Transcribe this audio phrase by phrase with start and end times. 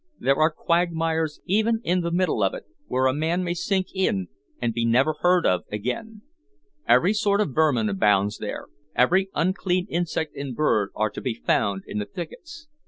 [0.17, 4.29] There are quagmires even in the middle of it, where a man may sink in
[4.59, 6.23] and be never heard of again.
[6.87, 11.83] Every sort of vermin abounds there, every unclean insect and bird are to be found
[11.85, 12.67] in the thickets.